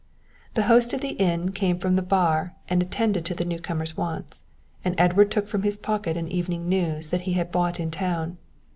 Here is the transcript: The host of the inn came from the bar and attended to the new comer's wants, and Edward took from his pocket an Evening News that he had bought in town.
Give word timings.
The 0.55 0.63
host 0.63 0.93
of 0.93 1.01
the 1.01 1.09
inn 1.09 1.51
came 1.51 1.77
from 1.77 1.95
the 1.95 2.01
bar 2.01 2.55
and 2.67 2.81
attended 2.81 3.23
to 3.25 3.35
the 3.35 3.45
new 3.45 3.59
comer's 3.59 3.95
wants, 3.95 4.41
and 4.83 4.95
Edward 4.97 5.29
took 5.29 5.47
from 5.47 5.61
his 5.61 5.77
pocket 5.77 6.17
an 6.17 6.27
Evening 6.27 6.67
News 6.67 7.09
that 7.09 7.21
he 7.29 7.33
had 7.33 7.51
bought 7.51 7.79
in 7.79 7.91
town. 7.91 8.39